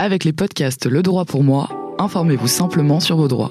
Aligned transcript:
Avec 0.00 0.22
les 0.22 0.32
podcasts 0.32 0.86
Le 0.86 1.02
droit 1.02 1.24
pour 1.24 1.42
moi, 1.42 1.96
informez-vous 1.98 2.46
simplement 2.46 3.00
sur 3.00 3.16
vos 3.16 3.26
droits. 3.26 3.50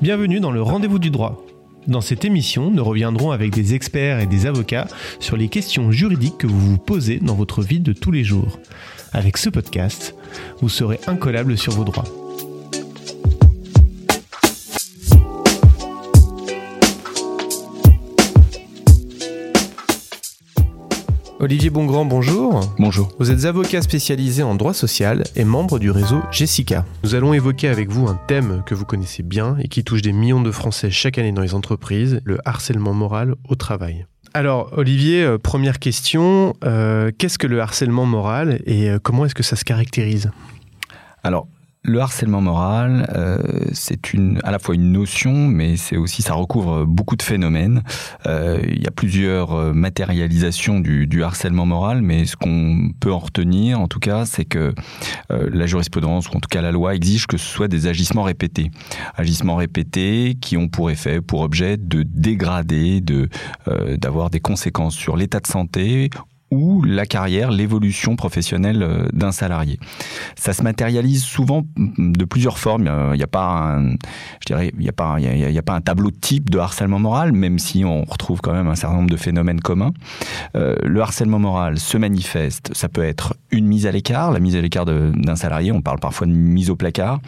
Bienvenue 0.00 0.38
dans 0.38 0.52
le 0.52 0.62
Rendez-vous 0.62 1.00
du 1.00 1.10
droit. 1.10 1.44
Dans 1.88 2.00
cette 2.00 2.24
émission, 2.24 2.70
nous 2.70 2.84
reviendrons 2.84 3.32
avec 3.32 3.50
des 3.50 3.74
experts 3.74 4.20
et 4.20 4.26
des 4.26 4.46
avocats 4.46 4.86
sur 5.18 5.36
les 5.36 5.48
questions 5.48 5.90
juridiques 5.90 6.38
que 6.38 6.46
vous 6.46 6.60
vous 6.60 6.78
posez 6.78 7.18
dans 7.18 7.34
votre 7.34 7.62
vie 7.62 7.80
de 7.80 7.92
tous 7.92 8.12
les 8.12 8.22
jours. 8.22 8.60
Avec 9.12 9.36
ce 9.36 9.50
podcast, 9.50 10.14
vous 10.60 10.68
serez 10.68 11.00
incollable 11.08 11.58
sur 11.58 11.72
vos 11.72 11.82
droits. 11.82 12.27
Olivier 21.40 21.70
Bongrand, 21.70 22.04
bonjour. 22.04 22.60
Bonjour. 22.80 23.12
Vous 23.20 23.30
êtes 23.30 23.44
avocat 23.44 23.80
spécialisé 23.80 24.42
en 24.42 24.56
droit 24.56 24.74
social 24.74 25.22
et 25.36 25.44
membre 25.44 25.78
du 25.78 25.92
réseau 25.92 26.20
Jessica. 26.32 26.84
Nous 27.04 27.14
allons 27.14 27.32
évoquer 27.32 27.68
avec 27.68 27.90
vous 27.90 28.08
un 28.08 28.18
thème 28.26 28.64
que 28.66 28.74
vous 28.74 28.84
connaissez 28.84 29.22
bien 29.22 29.56
et 29.60 29.68
qui 29.68 29.84
touche 29.84 30.02
des 30.02 30.12
millions 30.12 30.42
de 30.42 30.50
Français 30.50 30.90
chaque 30.90 31.16
année 31.16 31.30
dans 31.30 31.42
les 31.42 31.54
entreprises, 31.54 32.20
le 32.24 32.38
harcèlement 32.44 32.92
moral 32.92 33.36
au 33.48 33.54
travail. 33.54 34.04
Alors 34.34 34.72
Olivier, 34.76 35.22
euh, 35.22 35.38
première 35.38 35.78
question, 35.78 36.54
euh, 36.64 37.12
qu'est-ce 37.16 37.38
que 37.38 37.46
le 37.46 37.60
harcèlement 37.60 38.04
moral 38.04 38.60
et 38.66 38.90
euh, 38.90 38.98
comment 39.00 39.24
est-ce 39.24 39.36
que 39.36 39.44
ça 39.44 39.54
se 39.54 39.64
caractérise? 39.64 40.32
Alors, 41.22 41.46
le 41.88 42.00
harcèlement 42.00 42.40
moral, 42.40 43.10
euh, 43.16 43.38
c'est 43.72 44.12
une, 44.12 44.40
à 44.44 44.50
la 44.50 44.58
fois 44.58 44.74
une 44.74 44.92
notion, 44.92 45.32
mais 45.32 45.76
c'est 45.76 45.96
aussi, 45.96 46.22
ça 46.22 46.34
recouvre 46.34 46.84
beaucoup 46.84 47.16
de 47.16 47.22
phénomènes. 47.22 47.82
Euh, 48.26 48.60
il 48.68 48.82
y 48.82 48.86
a 48.86 48.90
plusieurs 48.90 49.52
euh, 49.52 49.72
matérialisations 49.72 50.80
du, 50.80 51.06
du, 51.06 51.22
harcèlement 51.22 51.66
moral, 51.66 52.02
mais 52.02 52.26
ce 52.26 52.36
qu'on 52.36 52.90
peut 53.00 53.12
en 53.12 53.18
retenir, 53.18 53.80
en 53.80 53.88
tout 53.88 53.98
cas, 54.00 54.26
c'est 54.26 54.44
que 54.44 54.74
la 55.30 55.66
jurisprudence, 55.66 56.28
ou 56.28 56.36
en 56.36 56.40
tout 56.40 56.48
cas 56.48 56.62
la 56.62 56.72
loi, 56.72 56.94
exige 56.94 57.26
que 57.26 57.36
ce 57.36 57.46
soit 57.46 57.68
des 57.68 57.86
agissements 57.86 58.22
répétés. 58.22 58.70
Agissements 59.16 59.56
répétés 59.56 60.36
qui 60.40 60.56
ont 60.56 60.68
pour 60.68 60.90
effet, 60.90 61.20
pour 61.20 61.40
objet 61.40 61.76
de 61.76 62.02
dégrader, 62.02 63.00
de, 63.00 63.28
d'avoir 63.96 64.30
des 64.30 64.40
conséquences 64.40 64.94
sur 64.94 65.16
l'état 65.16 65.40
de 65.40 65.46
santé 65.46 66.10
ou 66.50 66.82
la 66.82 67.04
carrière, 67.04 67.50
l'évolution 67.50 68.16
professionnelle 68.16 68.82
euh, 68.82 69.06
d'un 69.12 69.32
salarié. 69.32 69.78
Ça 70.34 70.52
se 70.52 70.62
matérialise 70.62 71.22
souvent 71.22 71.64
de 71.76 72.24
plusieurs 72.24 72.58
formes. 72.58 72.90
Il 73.12 73.16
n'y 73.16 73.22
a 73.22 73.26
pas 73.26 73.76
un, 73.76 73.94
a 74.50 75.58
a, 75.58 75.62
pas 75.62 75.74
un 75.74 75.80
tableau 75.80 76.10
type 76.10 76.48
de 76.48 76.58
harcèlement 76.58 76.98
moral, 76.98 77.32
même 77.32 77.58
si 77.58 77.84
on 77.84 78.04
retrouve 78.04 78.40
quand 78.40 78.52
même 78.52 78.68
un 78.68 78.74
certain 78.74 78.96
nombre 78.96 79.10
de 79.10 79.16
phénomènes 79.16 79.60
communs. 79.60 79.92
Euh, 80.56 80.76
le 80.84 81.00
harcèlement 81.02 81.38
moral 81.38 81.78
se 81.78 81.98
manifeste. 81.98 82.70
Ça 82.74 82.88
peut 82.88 83.04
être 83.04 83.34
une 83.50 83.66
mise 83.66 83.86
à 83.86 83.92
l'écart, 83.92 84.32
la 84.32 84.40
mise 84.40 84.56
à 84.56 84.60
l'écart 84.60 84.86
d'un 84.86 85.36
salarié. 85.36 85.70
On 85.72 85.82
parle 85.82 86.00
parfois 86.00 86.26
de 86.26 86.32
mise 86.32 86.70
au 86.70 86.76
placard. 86.76 87.20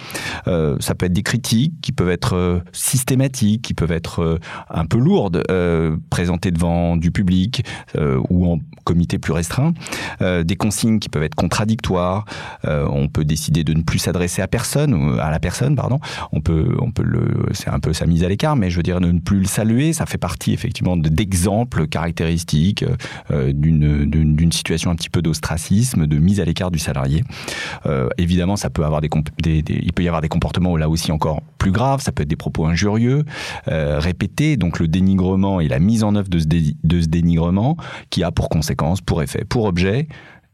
Euh, 0.47 0.77
ça 0.81 0.95
peut 0.95 1.07
être 1.07 1.13
des 1.13 1.23
critiques 1.23 1.75
qui 1.83 1.93
peuvent 1.93 2.11
être 2.11 2.63
systématiques, 2.73 3.63
qui 3.63 3.75
peuvent 3.75 3.93
être 3.93 4.39
un 4.71 4.87
peu 4.87 4.99
lourdes, 4.99 5.43
présentées 6.09 6.51
devant 6.51 6.97
du 6.97 7.11
public 7.11 7.65
ou 8.29 8.47
en 8.47 8.59
comité 8.85 9.10
plus 9.19 9.33
restreint, 9.33 9.73
euh, 10.23 10.43
des 10.45 10.57
consignes 10.57 10.99
qui 10.99 11.09
peuvent 11.09 11.23
être 11.23 11.35
contradictoires. 11.35 12.25
Euh, 12.65 12.87
on 12.91 13.09
peut 13.09 13.25
décider 13.25 13.65
de 13.65 13.73
ne 13.75 13.83
plus 13.83 13.99
s'adresser 13.99 14.43
à 14.43 14.49
personne, 14.49 15.19
à 15.21 15.31
la 15.31 15.41
personne, 15.41 15.77
pardon. 15.77 15.99
On 16.33 16.41
peut, 16.41 16.77
on 16.81 16.91
peut 16.91 17.03
le, 17.03 17.47
c'est 17.53 17.71
un 17.71 17.81
peu 17.81 17.93
sa 17.93 18.07
mise 18.07 18.25
à 18.25 18.29
l'écart, 18.29 18.57
mais 18.57 18.71
je 18.71 18.77
veux 18.77 18.83
dire 18.83 19.01
de 19.01 19.11
ne 19.11 19.21
plus 19.21 19.41
le 19.41 19.47
saluer. 19.47 19.93
Ça 19.93 20.07
fait 20.07 20.19
partie 20.19 20.53
effectivement 20.53 20.97
d'exemples 20.97 21.87
caractéristiques 21.87 22.85
euh, 23.31 23.53
d'une, 23.53 24.05
d'une 24.07 24.53
situation 24.53 24.91
un 24.91 24.97
petit 24.97 25.11
peu 25.11 25.23
d'ostracisme, 25.23 26.07
de 26.07 26.19
mise 26.19 26.41
à 26.41 26.45
l'écart 26.45 26.71
du 26.71 26.79
salarié. 26.79 27.23
Évidemment, 28.19 28.57
ça 28.57 28.71
peut 28.71 28.85
avoir 28.85 29.01
des, 29.01 29.09
il 29.45 29.93
peut 29.93 30.03
y 30.03 30.09
avoir 30.09 30.23
des 30.23 30.29
comportements 30.29 30.77
là 30.77 30.89
aussi 30.89 31.13
encore 31.13 31.41
plus 31.59 31.73
graves. 31.73 32.01
Ça 32.01 32.13
peut 32.13 32.23
être 32.23 32.29
des 32.29 32.37
propos 32.37 32.67
injurieux, 32.67 33.25
répétés, 33.67 34.57
donc 34.57 34.79
le 34.79 34.89
dénigrement 34.89 35.61
et 35.61 35.69
la 35.69 35.79
mise 35.79 36.05
en 36.05 36.15
œuvre 36.15 36.29
de 36.29 36.39
ce 37.01 37.07
dénigrement 37.07 37.77
qui 38.11 38.23
a 38.23 38.31
pour 38.31 38.49
conséquence 38.49 39.00
pour 39.07 39.23
effet, 39.23 39.45
pour 39.45 39.65
objet 39.65 40.09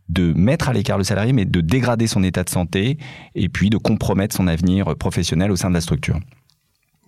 de 0.09 0.33
mettre 0.35 0.69
à 0.69 0.73
l'écart 0.73 0.99
le 0.99 1.05
salarié, 1.05 1.33
mais 1.33 1.45
de 1.45 1.61
dégrader 1.61 2.07
son 2.07 2.23
état 2.23 2.45
de 2.45 2.51
santé 2.51 2.97
et 3.35 3.49
puis 3.49 3.71
de 3.71 3.77
compromettre 3.77 4.37
son 4.37 4.47
avenir 4.47 4.95
professionnel 4.97 5.51
au 5.51 5.57
sein 5.57 5.69
de 5.69 5.75
la 5.75 5.81
structure. 5.81 6.21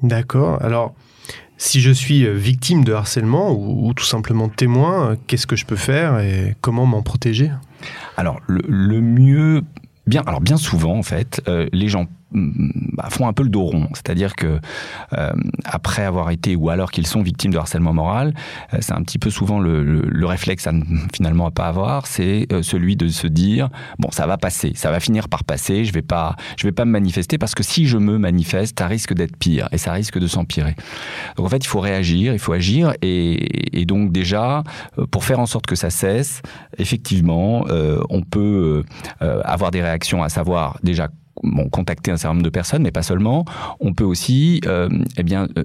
D'accord. 0.02 0.62
Alors, 0.62 0.94
si 1.58 1.80
je 1.80 1.90
suis 1.90 2.28
victime 2.28 2.84
de 2.84 2.92
harcèlement 2.92 3.52
ou, 3.52 3.88
ou 3.88 3.94
tout 3.94 4.04
simplement 4.04 4.48
témoin, 4.48 5.16
qu'est-ce 5.26 5.46
que 5.46 5.56
je 5.56 5.66
peux 5.66 5.76
faire 5.76 6.18
et 6.20 6.56
comment 6.60 6.86
m'en 6.86 7.02
protéger? 7.02 7.50
Alors, 8.16 8.40
le, 8.46 8.62
le, 8.66 9.00
mieux, 9.00 9.62
bien, 10.06 10.22
alors 10.26 10.40
bien 10.40 10.56
souvent 10.56 10.96
en 10.96 11.02
fait, 11.02 11.40
euh, 11.48 11.68
les 11.72 11.88
gens 11.88 12.06
bah, 12.30 13.08
font 13.10 13.26
un 13.26 13.32
peu 13.32 13.42
le 13.42 13.48
dos 13.48 13.64
rond. 13.64 13.88
C'est-à-dire 13.94 14.36
que 14.36 14.60
euh, 15.14 15.32
après 15.64 16.04
avoir 16.04 16.30
été 16.30 16.56
ou 16.56 16.68
alors 16.68 16.90
qu'ils 16.90 17.06
sont 17.06 17.22
victimes 17.22 17.52
de 17.52 17.58
harcèlement 17.58 17.94
moral, 17.94 18.34
euh, 18.74 18.78
c'est 18.80 18.92
un 18.92 19.02
petit 19.02 19.18
peu 19.18 19.30
souvent 19.30 19.60
le, 19.60 19.82
le, 19.82 20.02
le 20.02 20.26
réflexe 20.26 20.66
à 20.66 20.72
finalement 21.14 21.46
à 21.46 21.50
pas 21.50 21.66
avoir, 21.66 22.06
c'est 22.06 22.46
euh, 22.52 22.62
celui 22.62 22.96
de 22.96 23.08
se 23.08 23.26
dire 23.26 23.70
bon 23.98 24.10
ça 24.10 24.26
va 24.26 24.36
passer, 24.36 24.72
ça 24.74 24.90
va 24.90 25.00
finir 25.00 25.28
par 25.28 25.44
passer, 25.44 25.84
je 25.84 25.92
vais 25.92 26.02
pas 26.02 26.36
je 26.58 26.66
vais 26.66 26.72
pas 26.72 26.84
me 26.84 26.90
manifester 26.90 27.38
parce 27.38 27.54
que 27.54 27.62
si 27.62 27.86
je 27.86 27.96
me 27.96 28.18
manifeste, 28.18 28.78
ça 28.78 28.86
risque 28.86 29.14
d'être 29.14 29.36
pire 29.36 29.68
et 29.72 29.78
ça 29.78 29.92
risque 29.92 30.18
de 30.18 30.26
s'empirer. 30.26 30.74
Donc 31.36 31.46
en 31.46 31.48
fait 31.48 31.64
il 31.64 31.68
faut 31.68 31.80
réagir, 31.80 32.32
il 32.34 32.38
faut 32.38 32.52
agir 32.52 32.92
et, 33.00 33.80
et, 33.80 33.86
donc 33.86 34.12
déjà 34.12 34.64
pour 35.10 35.24
faire 35.24 35.40
en 35.40 35.46
sorte 35.46 35.66
que 35.66 35.76
ça 35.76 35.88
cesse, 35.88 36.42
effectivement 36.76 37.64
euh, 37.68 38.02
on 38.10 38.22
peut 38.22 38.84
euh, 39.22 39.40
avoir 39.44 39.70
des 39.70 39.82
réactions 39.82 40.22
à 40.22 40.28
savoir 40.28 40.78
déjà 40.82 41.08
bon, 41.42 41.68
contacter 41.68 42.10
un 42.10 42.16
certain 42.16 42.34
nombre 42.34 42.44
de 42.44 42.50
personnes, 42.50 42.82
mais 42.82 42.90
pas 42.90 43.02
seulement. 43.02 43.44
On 43.80 43.94
peut 43.94 44.04
aussi 44.04 44.60
euh, 44.66 44.88
eh 45.16 45.22
bien, 45.22 45.48
euh, 45.56 45.64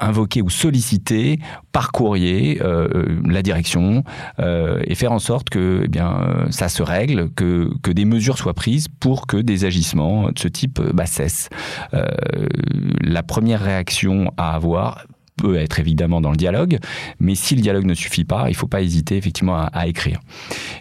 invoquer 0.00 0.42
ou 0.42 0.50
solliciter 0.50 1.38
par 1.72 1.92
courrier 1.92 2.60
euh, 2.62 3.20
la 3.26 3.42
direction 3.42 4.04
et 4.38 4.94
faire 4.94 5.12
en 5.12 5.18
sorte 5.18 5.50
que 5.50 5.82
eh 5.84 5.88
bien, 5.88 6.46
ça 6.50 6.68
se 6.68 6.82
règle, 6.82 7.30
que, 7.30 7.70
que 7.82 7.90
des 7.90 8.04
mesures 8.04 8.38
soient 8.38 8.54
prises 8.54 8.88
pour 8.88 9.26
que 9.26 9.36
des 9.36 9.64
agissements 9.64 10.30
de 10.30 10.38
ce 10.38 10.48
type 10.48 10.80
bah, 10.92 11.06
cessent. 11.06 11.48
la 11.92 13.22
première 13.22 13.60
réaction 13.60 14.32
à 14.36 14.54
avoir 14.54 15.06
peut 15.36 15.56
être 15.56 15.80
évidemment 15.80 16.20
dans 16.20 16.30
le 16.30 16.36
dialogue, 16.36 16.78
mais 17.20 17.34
si 17.34 17.54
le 17.54 17.62
dialogue 17.62 17.84
ne 17.84 17.94
suffit 17.94 18.24
pas, 18.24 18.44
il 18.46 18.52
ne 18.52 18.56
faut 18.56 18.66
pas 18.66 18.82
hésiter 18.82 19.16
effectivement 19.16 19.66
à, 19.72 19.86
écrire. 19.86 20.20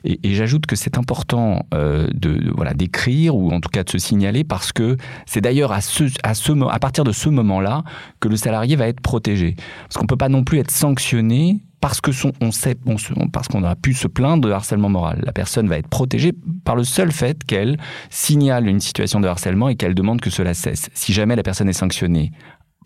Et, 0.04 0.20
j'ajoute 0.34 0.66
que 0.66 0.76
c'est 0.76 0.98
important 0.98 1.66
euh, 1.74 2.08
de, 2.14 2.52
voilà 2.56 2.74
d'écrire 2.74 3.36
ou 3.36 3.52
en 3.52 3.60
tout 3.60 3.70
cas 3.70 3.84
de 3.84 3.90
se 3.90 3.98
signaler 3.98 4.44
parce 4.44 4.72
que 4.72 4.98
c'est 5.26 5.42
d'ailleurs 5.42 5.72
à 5.72 5.82
ce 5.82 6.06
à 6.24 6.34
ce 6.34 6.52
à 6.70 6.80
partir 6.80 7.04
de 7.04 7.12
ce 7.12 7.30
moment-là 7.30 7.84
que 8.20 8.28
le 8.28 8.36
salarié 8.36 8.76
va 8.76 8.88
être 8.88 9.02
protégé. 9.02 9.56
Parce 9.84 9.98
qu'on 9.98 10.06
peut 10.06 10.18
pas 10.18 10.30
non 10.30 10.44
plus 10.44 10.60
être 10.60 10.72
sanctionné 10.72 11.62
parce 11.82 12.00
que 12.00 12.12
son, 12.12 12.32
on 12.40 12.52
sait, 12.52 12.78
on 12.86 12.96
parce 13.30 13.48
qu'on 13.48 13.64
a 13.64 13.76
pu 13.76 13.94
se 13.94 14.08
plaindre 14.08 14.48
de 14.48 14.52
harcèlement 14.52 14.88
moral. 14.88 15.22
La 15.26 15.34
personne 15.34 15.68
va 15.68 15.80
être 15.80 15.88
protégée 15.88 16.32
par 16.64 16.76
le 16.76 16.84
seul 16.84 17.12
fait 17.12 17.44
qu'elle 17.44 17.78
signale 18.12 18.68
une 18.68 18.80
situation 18.80 19.20
de 19.20 19.28
harcèlement 19.28 19.68
et 19.68 19.76
qu'elle 19.76 19.96
demande 19.96 20.22
que 20.22 20.30
cela 20.30 20.54
cesse. 20.54 20.90
Si 20.94 21.12
jamais 21.12 21.36
la 21.36 21.44
personne 21.44 21.68
est 21.68 21.74
sanctionnée 21.74 22.32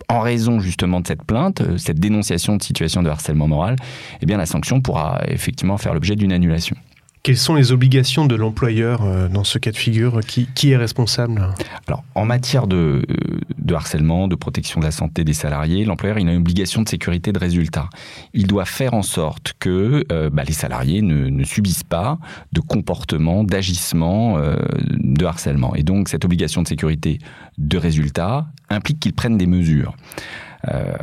en 0.09 0.19
raison 0.19 0.59
justement 0.59 1.00
de 1.01 1.07
cette 1.07 1.23
plainte, 1.23 1.61
euh, 1.61 1.78
cette 1.78 2.00
dénonciation 2.00 2.57
de 2.57 2.63
situation 2.63 3.01
de 3.03 3.09
harcèlement 3.09 3.47
moral, 3.47 3.75
eh 4.22 4.25
bien 4.25 4.38
la 4.38 4.45
sanction 4.45 4.81
pourra 4.81 5.22
effectivement 5.28 5.78
faire 5.78 5.94
l'objet 5.94 6.16
d'une 6.16 6.31
annulation. 6.31 6.75
Quelles 7.25 7.38
sont 7.38 7.56
les 7.56 7.72
obligations 7.72 8.28
de 8.28 8.36
l'employeur 8.36 9.02
euh, 9.02 9.28
dans 9.28 9.44
ce 9.44 9.58
cas 9.58 9.72
de 9.72 9.78
figure 9.78 10.19
qui, 10.19 10.47
qui, 10.53 10.74
est 10.74 10.78
responsable? 10.78 11.56
Alors, 11.88 12.03
en 12.13 12.24
matière 12.24 12.68
de, 12.68 13.03
de, 13.58 13.74
harcèlement, 13.74 14.28
de 14.28 14.36
protection 14.36 14.80
de 14.80 14.86
la 14.86 14.91
santé 14.91 15.24
des 15.24 15.34
salariés, 15.34 15.86
l'employeur 15.86 16.18
a 16.18 16.19
une 16.19 16.30
obligation 16.30 16.84
de 16.84 16.88
sécurité 16.88 17.31
de 17.31 17.40
résultat. 17.40 17.90
Il 18.36 18.46
doit 18.46 18.66
faire 18.66 18.94
en 18.94 19.02
sorte 19.02 19.53
que 19.58 20.06
euh, 20.12 20.30
bah, 20.30 20.44
les 20.44 20.53
salariés 20.53 21.02
ne, 21.02 21.30
ne, 21.30 21.44
subissent 21.44 21.84
pas 21.84 22.19
de 22.54 22.62
comportement, 22.62 23.44
d'agissement 23.44 24.38
euh, 24.38 24.57
de 24.83 25.25
harcèlement. 25.25 25.74
Et 25.74 25.81
donc, 25.81 26.10
cette 26.10 26.25
obligation 26.25 26.62
de 26.62 26.68
sécurité 26.68 27.18
de 27.57 27.78
résultat 27.80 28.45
implique 28.69 29.00
qu'ils 29.00 29.13
prennent 29.13 29.39
des 29.39 29.48
mesures. 29.48 29.95
Euh, 30.68 30.94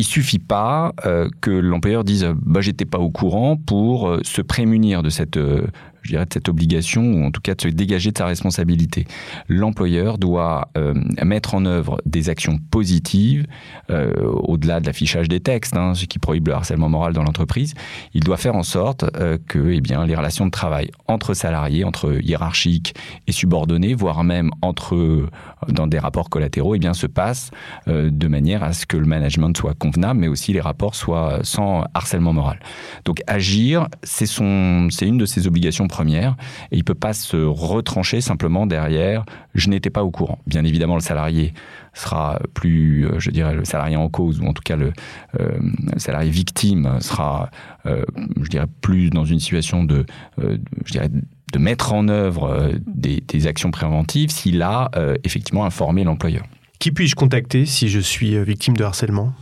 il 0.00 0.04
suffit 0.04 0.38
pas 0.38 0.94
euh, 1.04 1.28
que 1.42 1.50
l'employeur 1.50 2.04
dise 2.04 2.26
bah 2.40 2.62
j'étais 2.62 2.86
pas 2.86 2.98
au 2.98 3.10
courant 3.10 3.58
pour 3.58 4.08
euh, 4.08 4.20
se 4.22 4.40
prémunir 4.40 5.02
de 5.02 5.10
cette 5.10 5.36
euh, 5.36 5.66
je 6.02 6.10
dirais, 6.10 6.26
de 6.26 6.32
cette 6.32 6.48
obligation, 6.48 7.02
ou 7.02 7.24
en 7.24 7.30
tout 7.30 7.40
cas 7.40 7.54
de 7.54 7.60
se 7.60 7.68
dégager 7.68 8.10
de 8.12 8.18
sa 8.18 8.26
responsabilité. 8.26 9.06
L'employeur 9.48 10.18
doit 10.18 10.70
euh, 10.76 10.94
mettre 11.22 11.54
en 11.54 11.64
œuvre 11.66 12.00
des 12.06 12.28
actions 12.28 12.58
positives, 12.70 13.46
euh, 13.90 14.12
au-delà 14.22 14.80
de 14.80 14.86
l'affichage 14.86 15.28
des 15.28 15.40
textes, 15.40 15.76
hein, 15.76 15.92
qui 16.08 16.18
prohibe 16.18 16.48
le 16.48 16.54
harcèlement 16.54 16.88
moral 16.88 17.12
dans 17.12 17.22
l'entreprise. 17.22 17.74
Il 18.14 18.24
doit 18.24 18.36
faire 18.36 18.56
en 18.56 18.62
sorte 18.62 19.04
euh, 19.16 19.38
que 19.46 19.70
eh 19.70 19.80
bien, 19.80 20.06
les 20.06 20.14
relations 20.14 20.46
de 20.46 20.50
travail 20.50 20.90
entre 21.06 21.34
salariés, 21.34 21.84
entre 21.84 22.20
hiérarchiques 22.22 22.94
et 23.26 23.32
subordonnés, 23.32 23.94
voire 23.94 24.24
même 24.24 24.50
entre 24.62 25.28
dans 25.68 25.86
des 25.86 25.98
rapports 25.98 26.30
collatéraux, 26.30 26.74
eh 26.74 26.78
bien, 26.78 26.94
se 26.94 27.06
passent 27.06 27.50
de 27.86 28.28
manière 28.28 28.62
à 28.62 28.72
ce 28.72 28.86
que 28.86 28.96
le 28.96 29.06
management 29.06 29.56
soit 29.56 29.74
convenable, 29.74 30.20
mais 30.20 30.28
aussi 30.28 30.52
les 30.52 30.60
rapports 30.60 30.94
soient 30.94 31.40
sans 31.42 31.84
harcèlement 31.94 32.32
moral. 32.32 32.60
Donc 33.04 33.22
agir, 33.26 33.88
c'est 34.02 34.26
une 34.38 35.18
de 35.18 35.26
ses 35.26 35.46
obligations 35.46 35.86
premières, 35.90 36.36
et 36.70 36.76
il 36.76 36.84
peut 36.84 36.94
pas 36.94 37.12
se 37.12 37.36
retrancher 37.36 38.20
simplement 38.20 38.66
derrière. 38.66 39.24
Je 39.54 39.68
n'étais 39.68 39.90
pas 39.90 40.02
au 40.02 40.10
courant. 40.10 40.38
Bien 40.46 40.64
évidemment, 40.64 40.94
le 40.94 41.02
salarié 41.02 41.52
sera 41.92 42.38
plus, 42.54 43.06
euh, 43.06 43.18
je 43.18 43.30
dirais, 43.30 43.54
le 43.54 43.64
salarié 43.64 43.96
en 43.96 44.08
cause, 44.08 44.40
ou 44.40 44.46
en 44.46 44.52
tout 44.52 44.62
cas 44.64 44.76
le, 44.76 44.92
euh, 45.38 45.58
salarié 45.96 46.30
victime 46.30 46.98
sera, 47.00 47.50
euh, 47.86 48.04
je 48.40 48.48
dirais, 48.48 48.66
plus 48.80 49.10
dans 49.10 49.24
une 49.24 49.40
situation 49.40 49.84
de, 49.84 50.06
je 50.38 50.92
dirais, 50.92 51.10
de 51.10 51.58
mettre 51.58 51.92
en 51.92 52.08
œuvre 52.08 52.70
des, 52.86 53.22
des 53.26 53.46
actions 53.46 53.70
préventives 53.70 54.30
s'il 54.30 54.62
a 54.62 54.90
effectivement 55.24 55.64
informé 55.64 56.04
l'employeur. 56.04 56.44
Qui 56.78 56.92
puis-je 56.92 57.16
contacter 57.16 57.66
si 57.66 57.88
je 57.88 57.98
suis 57.98 58.42
victime 58.44 58.76
de 58.76 58.84
harcèlement? 58.84 59.32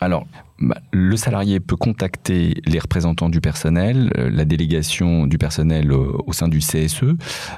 Alors, 0.00 0.26
bah, 0.58 0.78
le 0.90 1.16
salarié 1.16 1.60
peut 1.60 1.76
contacter 1.76 2.54
les 2.64 2.78
représentants 2.78 3.28
du 3.28 3.40
personnel, 3.42 4.10
euh, 4.16 4.30
la 4.30 4.46
délégation 4.46 5.26
du 5.26 5.36
personnel 5.36 5.92
au, 5.92 6.32
sein 6.32 6.48
du 6.48 6.60
CSE, 6.60 7.04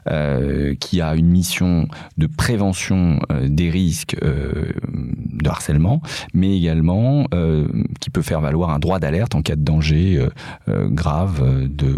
euh, 0.08 0.74
qui 0.74 1.00
a 1.00 1.14
une 1.14 1.28
mission 1.28 1.86
de 2.16 2.26
prévention 2.26 3.20
euh, 3.30 3.46
des 3.48 3.70
risques 3.70 4.16
de 4.20 5.48
harcèlement, 5.48 6.02
mais 6.34 6.56
également 6.56 7.26
qui 8.00 8.10
peut 8.10 8.22
faire 8.22 8.40
valoir 8.40 8.70
un 8.70 8.78
droit 8.78 8.98
d'alerte 8.98 9.34
en 9.34 9.42
cas 9.42 9.56
de 9.56 9.62
danger 9.62 10.26
grave, 10.66 11.68
de, 11.68 11.96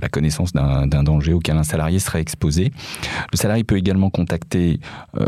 la 0.00 0.08
connaissance 0.08 0.52
d'un 0.52 1.02
danger 1.02 1.32
auquel 1.32 1.56
un 1.56 1.62
salarié 1.62 1.98
serait 1.98 2.20
exposé. 2.20 2.72
Le 3.32 3.36
salarié 3.36 3.64
peut 3.64 3.76
également 3.76 4.10
contacter 4.10 4.80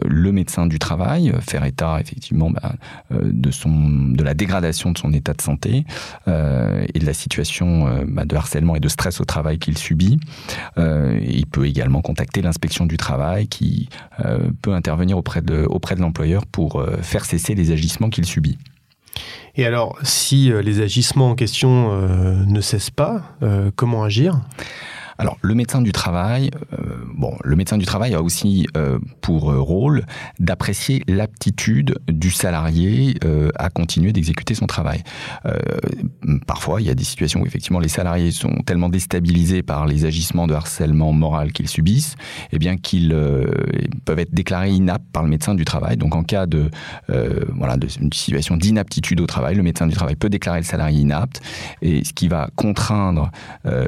le 0.04 0.32
médecin 0.32 0.66
du 0.66 0.78
travail, 0.78 1.32
faire 1.40 1.64
état 1.64 2.00
effectivement 2.00 2.50
bah, 2.50 2.74
de, 3.10 4.22
la 4.22 4.34
dégradation 4.34 4.92
de 4.92 4.98
état 5.10 5.32
de 5.32 5.42
santé 5.42 5.84
euh, 6.28 6.86
et 6.94 6.98
de 6.98 7.06
la 7.06 7.14
situation 7.14 7.88
euh, 7.88 8.04
bah, 8.06 8.24
de 8.24 8.36
harcèlement 8.36 8.76
et 8.76 8.80
de 8.80 8.88
stress 8.88 9.20
au 9.20 9.24
travail 9.24 9.58
qu'il 9.58 9.76
subit. 9.76 10.20
Euh, 10.78 11.18
il 11.22 11.46
peut 11.46 11.66
également 11.66 12.02
contacter 12.02 12.42
l'inspection 12.42 12.86
du 12.86 12.96
travail 12.96 13.48
qui 13.48 13.88
peut 14.60 14.72
intervenir 14.72 15.18
auprès 15.18 15.42
de, 15.42 15.64
auprès 15.68 15.94
de 15.94 16.00
l'employeur 16.00 16.46
pour 16.46 16.84
faire 17.02 17.24
cesser 17.24 17.54
les 17.54 17.72
agissements 17.72 18.10
qu'il 18.10 18.24
subit. 18.24 18.58
Et 19.56 19.66
alors, 19.66 19.98
si 20.02 20.50
les 20.62 20.80
agissements 20.80 21.30
en 21.30 21.34
question 21.34 21.92
ne 22.46 22.60
cessent 22.60 22.90
pas, 22.90 23.22
comment 23.74 24.04
agir? 24.04 24.40
Alors, 25.18 25.38
le 25.42 25.54
médecin 25.54 25.82
du 25.82 25.92
travail, 25.92 26.50
euh, 26.72 26.76
bon, 27.14 27.36
le 27.42 27.56
médecin 27.56 27.78
du 27.78 27.86
travail 27.86 28.14
a 28.14 28.22
aussi 28.22 28.66
euh, 28.76 28.98
pour 29.20 29.50
euh, 29.50 29.60
rôle 29.60 30.04
d'apprécier 30.38 31.02
l'aptitude 31.08 31.98
du 32.08 32.30
salarié 32.30 33.14
à 33.56 33.70
continuer 33.70 34.12
d'exécuter 34.12 34.54
son 34.54 34.66
travail. 34.66 35.02
parfois, 36.46 36.80
il 36.80 36.86
y 36.86 36.90
a 36.90 36.94
des 36.94 37.04
situations 37.04 37.40
où 37.40 37.46
effectivement 37.46 37.78
les 37.78 37.88
salariés 37.88 38.30
sont 38.30 38.54
tellement 38.66 38.88
déstabilisés 38.88 39.62
par 39.62 39.86
les 39.86 40.04
agissements 40.04 40.46
de 40.46 40.54
harcèlement 40.54 41.12
moral 41.12 41.52
qu'ils 41.52 41.68
subissent, 41.68 42.16
eh 42.52 42.58
bien 42.58 42.76
qu'ils 42.76 43.14
peuvent 44.04 44.18
être 44.18 44.32
déclarés 44.32 44.70
inaptes 44.70 45.06
par 45.12 45.22
le 45.22 45.28
médecin 45.28 45.54
du 45.54 45.64
travail. 45.64 45.96
Donc, 45.96 46.14
en 46.14 46.22
cas 46.22 46.46
de 46.46 46.70
voilà 47.08 47.76
d'une 47.76 48.12
situation 48.12 48.56
d'inaptitude 48.56 49.20
au 49.20 49.26
travail, 49.26 49.54
le 49.54 49.62
médecin 49.62 49.86
du 49.86 49.94
travail 49.94 50.16
peut 50.16 50.30
déclarer 50.30 50.58
le 50.58 50.64
salarié 50.64 51.00
inapte, 51.00 51.40
et 51.82 52.04
ce 52.04 52.12
qui 52.12 52.28
va 52.28 52.48
contraindre 52.56 53.30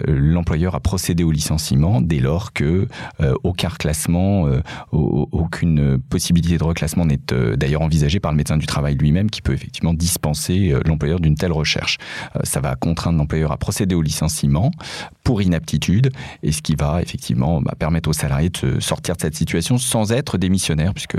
l'employeur 0.07 0.75
à 0.75 0.81
procéder 0.81 1.24
au 1.25 1.31
licenciement 1.31 2.01
dès 2.01 2.21
lors 2.21 2.53
que 2.53 2.89
euh, 3.21 3.35
aucun 3.43 3.69
reclassement, 3.69 4.47
euh, 4.47 4.61
aucune 4.93 5.99
possibilité 5.99 6.59
de 6.59 6.65
reclassement 6.65 7.05
n'est 7.05 7.33
euh, 7.33 7.57
d'ailleurs 7.57 7.83
envisagée 7.83 8.21
par 8.21 8.33
le 8.33 8.37
médecin 8.37 8.57
du 8.57 8.67
travail 8.67 8.95
lui-même 8.95 9.31
qui 9.31 9.43
peut 9.43 9.53
effectivement 9.53 9.95
dispenser 9.95 10.75
l'employeur 10.87 11.21
d'une 11.21 11.35
telle 11.35 11.53
recherche. 11.53 11.99
ça 12.43 12.61
va 12.61 12.75
contraindre 12.77 13.19
l'employeur 13.19 13.53
à 13.53 13.57
procéder 13.57 13.95
au 13.95 14.03
licenciement 14.03 14.71
pour 15.23 15.43
inaptitude 15.43 16.11
et 16.43 16.53
ce 16.53 16.63
qui 16.63 16.75
va 16.75 17.03
effectivement 17.03 17.61
bah, 17.61 17.75
permettre 17.79 18.09
aux 18.09 18.15
salariés 18.15 18.51
de 18.51 18.81
sortir 18.81 19.17
de 19.17 19.21
cette 19.21 19.35
situation 19.35 19.79
sans 19.79 20.13
être 20.13 20.39
démissionnaire 20.39 20.95
puisque 20.95 21.17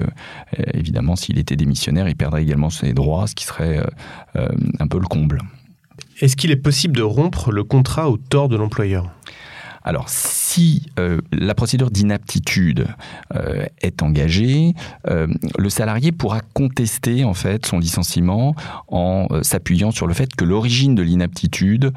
évidemment 0.73 1.15
s'il 1.15 1.37
était 1.39 1.55
démissionnaire 1.55 2.07
il 2.07 2.15
perdrait 2.15 2.43
également 2.43 2.69
ses 2.69 2.93
droits 2.93 3.27
ce 3.27 3.35
qui 3.35 3.45
serait 3.45 3.81
un 4.35 4.87
peu 4.87 4.99
le 4.99 5.07
comble. 5.07 5.41
Est-ce 6.21 6.37
qu'il 6.37 6.51
est 6.51 6.55
possible 6.55 6.95
de 6.95 7.01
rompre 7.01 7.51
le 7.51 7.63
contrat 7.63 8.09
au 8.09 8.17
tort 8.17 8.47
de 8.47 8.55
l'employeur? 8.55 9.11
Alors, 9.85 10.09
si 10.09 10.81
euh, 10.97 11.21
la 11.31 11.53
procédure 11.53 11.91
d'inaptitude 11.91 12.87
euh, 13.35 13.67
est 13.81 14.01
engagée, 14.01 14.73
euh, 15.07 15.27
le 15.59 15.69
salarié 15.69 16.11
pourra 16.11 16.41
contester 16.53 17.23
en 17.23 17.35
fait 17.35 17.67
son 17.67 17.77
licenciement 17.77 18.55
en 18.87 19.27
s'appuyant 19.43 19.91
sur 19.91 20.07
le 20.07 20.15
fait 20.15 20.35
que 20.35 20.43
l'origine 20.43 20.95
de 20.95 21.03
l'inaptitude 21.03 21.93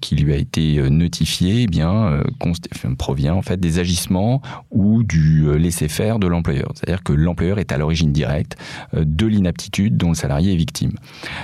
qui 0.00 0.14
lui 0.14 0.32
a 0.32 0.36
été 0.36 0.88
notifiée 0.88 1.66
eh 1.68 2.94
provient 2.96 3.34
en 3.34 3.42
fait 3.42 3.58
des 3.58 3.78
agissements 3.80 4.40
ou 4.70 5.02
du 5.02 5.58
laisser-faire 5.58 6.18
de 6.18 6.28
l'employeur. 6.28 6.70
C'est-à-dire 6.74 7.02
que 7.02 7.12
l'employeur 7.12 7.58
est 7.58 7.72
à 7.72 7.78
l'origine 7.78 8.12
directe 8.12 8.56
de 8.92 9.26
l'inaptitude 9.26 9.96
dont 9.96 10.10
le 10.10 10.14
salarié 10.14 10.52
est 10.52 10.56
victime. 10.56 10.92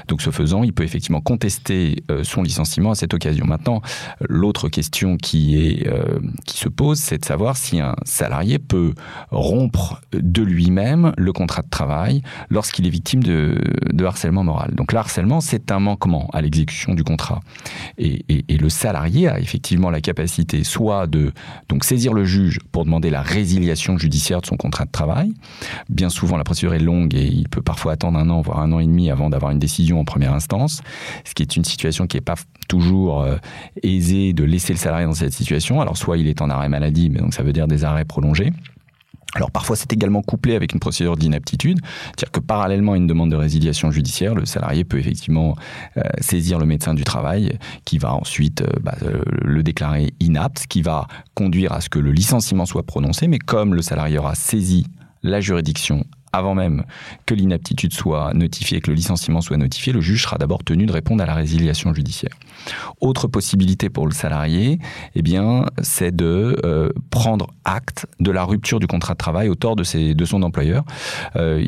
Donc, 0.06 0.23
ce 0.23 0.31
faisant, 0.31 0.62
il 0.62 0.73
peut 0.73 0.85
effectivement 0.85 1.20
contester 1.20 2.05
son 2.23 2.43
licenciement 2.43 2.93
à 2.93 2.94
cette 2.94 3.14
occasion. 3.14 3.46
Maintenant, 3.46 3.82
l'autre 4.20 4.69
question 4.69 5.17
qui 5.17 5.56
est 5.56 5.72
euh, 5.87 6.19
qui 6.47 6.59
se 6.59 6.69
pose, 6.69 6.99
c'est 6.99 7.19
de 7.19 7.25
savoir 7.25 7.57
si 7.57 7.81
un 7.81 7.95
salarié 8.05 8.59
peut 8.59 8.95
rompre 9.31 10.01
de 10.13 10.43
lui-même 10.43 11.13
le 11.17 11.33
contrat 11.33 11.63
de 11.63 11.69
travail 11.69 12.23
lorsqu'il 12.51 12.87
est 12.87 12.91
victime 12.91 13.23
de, 13.23 13.57
harcèlement 14.05 14.45
moral. 14.45 14.75
Donc 14.75 14.93
le 14.93 14.99
harcèlement, 14.99 15.41
c'est 15.41 15.71
un 15.71 15.79
manquement 15.79 16.29
à 16.33 16.41
l'exécution 16.41 16.95
du 16.95 17.05
contrat. 17.05 17.41
Et, 17.99 18.25
le 18.63 18.69
salarié 18.69 19.27
a 19.27 19.41
effectivement 19.41 19.91
la 19.91 20.01
capacité 20.01 20.63
soit 20.63 21.09
de 21.09 21.33
donc 21.69 21.85
saisir 21.85 22.13
le 22.13 22.25
juge 22.25 22.61
pour 22.71 22.85
demander 22.85 23.11
la 23.11 23.23
résiliation 23.23 23.99
judiciaire 23.99 24.41
de 24.41 24.47
son 24.47 24.57
contrat 24.57 24.85
de 24.85 24.91
travail. 24.91 25.33
Bien 25.89 26.11
souvent, 26.11 26.37
la 26.37 26.45
procédure 26.45 26.75
est 26.75 26.79
longue 26.79 27.15
et 27.15 27.27
il 27.27 27.49
peut 27.49 27.63
parfois 27.63 27.93
attendre 27.93 28.19
un 28.19 28.31
an, 28.31 28.41
voire 28.41 28.61
un 28.61 28.71
an 28.73 28.79
et 28.79 28.87
demi 28.87 29.11
avant 29.11 29.31
d'avoir 29.31 29.51
une 29.51 29.59
décision 29.59 29.99
en 29.99 30.05
première 30.05 30.33
instance, 30.33 30.83
ce 31.25 31.35
qui 31.35 31.43
est 31.43 31.57
une 31.57 31.65
situation 31.65 32.07
qui 32.07 32.17
n'est 32.17 32.23
pas 32.23 32.37
toujours 32.69 33.23
euh, 33.23 33.37
aisée 33.83 34.33
de 34.33 34.45
laisser 34.45 34.73
le 34.73 34.79
salarié 34.79 35.07
dans 35.07 35.13
cette 35.13 35.33
situation 35.33 35.62
alors 35.70 35.97
soit 35.97 36.19
il 36.19 36.26
est 36.26 36.41
en 36.43 36.50
arrêt 36.50 36.69
maladie, 36.69 37.11
mais 37.11 37.20
donc 37.20 37.35
ça 37.35 37.43
veut 37.43 37.53
dire 37.53 37.67
des 37.67 37.85
arrêts 37.85 38.05
prolongés. 38.05 38.53
Alors 39.35 39.50
parfois 39.50 39.76
c'est 39.76 39.93
également 39.93 40.20
couplé 40.20 40.55
avec 40.55 40.75
une 40.75 40.81
procédure 40.81 41.17
d'inaptitude, 41.17 41.79
c'est-à-dire 42.06 42.32
que 42.32 42.41
parallèlement 42.41 42.93
à 42.93 42.97
une 42.99 43.06
demande 43.06 43.31
de 43.31 43.37
résiliation 43.37 43.91
judiciaire, 43.91 44.35
le 44.35 44.44
salarié 44.44 44.85
peut 44.85 44.99
effectivement 44.99 45.56
euh, 45.97 46.03
saisir 46.20 46.59
le 46.59 46.67
médecin 46.67 46.93
du 46.93 47.03
travail 47.03 47.59
qui 47.87 47.97
va 47.97 48.14
ensuite 48.14 48.61
euh, 48.61 48.67
bah, 48.82 48.94
euh, 49.03 49.23
le 49.43 49.62
déclarer 49.62 50.12
inapte, 50.20 50.61
ce 50.61 50.67
qui 50.67 50.82
va 50.82 51.06
conduire 51.35 51.73
à 51.73 51.81
ce 51.81 51.88
que 51.88 51.99
le 51.99 52.12
licenciement 52.12 52.66
soit 52.66 52.83
prononcé, 52.83 53.26
mais 53.26 53.38
comme 53.38 53.75
le 53.75 53.81
salarié 53.81 54.19
aura 54.19 54.35
saisi 54.35 54.87
la 55.23 55.40
juridiction 55.40 56.04
avant 56.33 56.55
même 56.55 56.85
que 57.27 57.35
l'inaptitude 57.35 57.93
soit 57.93 58.33
notifiée, 58.35 58.81
que 58.81 58.91
le 58.91 58.97
licenciement 58.97 59.41
soit 59.41 59.57
notifié, 59.57 59.93
le 59.93 60.01
juge 60.01 60.23
sera 60.23 60.39
d'abord 60.39 60.65
tenu 60.65 60.87
de 60.87 60.93
répondre 60.93 61.23
à 61.23 61.27
la 61.27 61.35
résiliation 61.35 61.93
judiciaire. 61.95 62.33
Autre 63.01 63.27
possibilité 63.29 63.91
pour 63.91 64.07
le 64.07 64.12
salarié, 64.12 64.79
eh 65.15 65.23
bien, 65.23 65.67
c'est 65.83 66.15
de 66.15 66.59
euh, 66.65 66.91
prendre 67.11 67.49
acte 67.65 68.07
de 68.21 68.31
la 68.31 68.45
rupture 68.45 68.81
du 68.81 68.87
contrat 68.87 69.15
de 69.15 69.19
travail 69.19 69.49
au 69.49 69.55
tort 69.55 69.77
de, 69.77 69.85
son 70.25 70.43
employeur. 70.43 70.85
Euh, 71.37 71.65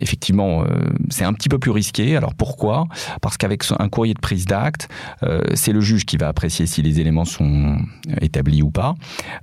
effectivement, 0.00 0.62
euh, 0.62 0.66
c'est 1.10 1.24
un 1.24 1.32
petit 1.32 1.48
peu 1.48 1.58
plus 1.58 1.70
risqué. 1.70 2.16
Alors 2.16 2.34
pourquoi? 2.34 2.86
Parce 3.20 3.36
qu'avec 3.36 3.64
un 3.78 3.88
courrier 3.88 4.14
de 4.14 4.20
prise 4.20 4.46
d'acte, 4.46 4.88
euh, 5.22 5.42
c'est 5.54 5.72
le 5.72 5.80
juge 5.80 6.04
qui 6.04 6.16
va 6.16 6.28
apprécier 6.28 6.66
si 6.66 6.82
les 6.82 7.00
éléments 7.00 7.24
sont 7.24 7.78
établis 8.20 8.62
ou 8.62 8.70
pas. 8.70 8.94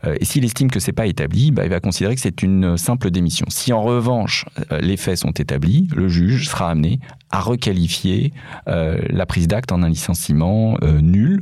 Euh, 0.05 0.15
et 0.19 0.25
s'il 0.25 0.45
estime 0.45 0.69
que 0.71 0.79
c'est 0.79 0.93
pas 0.93 1.07
établi, 1.07 1.51
bah, 1.51 1.63
il 1.65 1.69
va 1.69 1.79
considérer 1.79 2.15
que 2.15 2.21
c'est 2.21 2.43
une 2.43 2.77
simple 2.77 3.11
démission. 3.11 3.45
Si 3.49 3.73
en 3.73 3.81
revanche 3.81 4.45
les 4.71 4.97
faits 4.97 5.17
sont 5.17 5.31
établis, 5.31 5.87
le 5.95 6.07
juge 6.07 6.49
sera 6.49 6.69
amené 6.69 6.99
à 7.31 7.39
requalifier 7.39 8.31
la 8.65 9.25
prise 9.25 9.47
d'acte 9.47 9.71
en 9.71 9.83
un 9.83 9.89
licenciement 9.89 10.77
nul, 11.01 11.41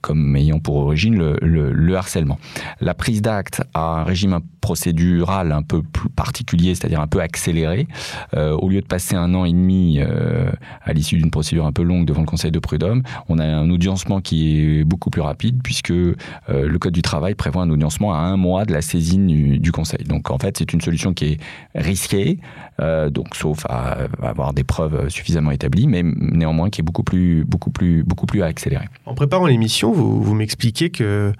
comme 0.00 0.36
ayant 0.36 0.60
pour 0.60 0.76
origine 0.76 1.16
le, 1.16 1.38
le 1.40 1.96
harcèlement. 1.96 2.38
La 2.80 2.94
prise 2.94 3.22
d'acte 3.22 3.62
a 3.74 4.00
un 4.00 4.04
régime 4.04 4.34
procédural 4.68 5.52
un 5.52 5.62
peu 5.62 5.82
plus 5.82 6.10
particulier, 6.10 6.74
c'est-à-dire 6.74 7.00
un 7.00 7.06
peu 7.06 7.20
accéléré. 7.20 7.88
au 8.36 8.68
lieu 8.68 8.82
de 8.82 8.86
passer 8.86 9.16
un 9.16 9.32
an 9.34 9.46
et 9.46 9.52
demi 9.52 9.98
à 10.00 10.92
l'issue 10.92 11.16
d'une 11.16 11.30
procédure 11.30 11.64
un 11.64 11.72
peu 11.72 11.82
longue 11.82 12.04
devant 12.04 12.20
le 12.20 12.26
Conseil 12.26 12.50
de 12.50 12.58
prud'homme, 12.58 13.02
on 13.30 13.38
a 13.38 13.44
un 13.44 13.70
audiencement 13.70 14.20
qui 14.20 14.38
est 14.60 14.84
beaucoup 14.84 15.08
plus 15.08 15.22
rapide 15.22 15.60
puisque 15.62 15.88
le 15.88 16.76
Code 16.78 16.92
du 16.92 17.00
travail 17.00 17.34
prévoit 17.34 17.62
un 17.62 17.70
audiencement 17.70 18.12
à 18.12 18.18
un 18.18 18.36
mois 18.36 18.66
de 18.66 18.72
la 18.74 18.82
saisine 18.82 19.26
du, 19.58 19.72
Conseil. 19.72 20.04
Donc 20.04 20.30
en 20.30 20.38
fait, 20.38 20.58
c'est 20.58 20.72
une 20.74 20.82
solution 20.82 21.14
qui 21.14 21.24
est 21.24 21.40
risquée, 21.74 22.38
donc 22.78 23.34
sauf 23.34 23.64
à, 23.70 23.96
avoir 24.22 24.52
des 24.52 24.64
preuves 24.64 25.08
suffisamment 25.08 25.50
établies, 25.50 25.86
mais 25.86 26.02
néanmoins 26.02 26.68
qui 26.68 26.82
est 26.82 26.84
beaucoup 26.84 27.04
plus, 27.04 27.44
beaucoup 27.44 27.70
plus, 27.70 28.04
beaucoup 28.04 28.26
plus 28.26 28.42
accélérée. 28.42 28.88
En 29.06 29.14
préparant 29.14 29.46
l'émission, 29.46 29.92
vous, 29.92 30.22
vous 30.22 30.34
m'expliquez 30.34 30.90
que 30.90 31.32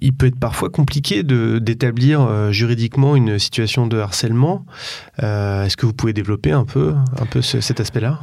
il 0.00 0.12
peut 0.12 0.26
être 0.26 0.38
parfois 0.38 0.70
compliqué 0.70 1.22
d'établir 1.22 2.20
euh, 2.22 2.52
juridiquement 2.52 3.16
une 3.16 3.38
situation 3.38 3.86
de 3.86 3.98
harcèlement. 3.98 4.64
Euh, 5.22 5.64
est-ce 5.64 5.76
que 5.76 5.86
vous 5.86 5.92
pouvez 5.92 6.12
développer 6.12 6.52
un 6.52 6.64
peu, 6.64 6.94
cet 7.40 7.80
aspect-là? 7.80 8.20